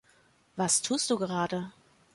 [0.55, 1.73] Was tust du gerade?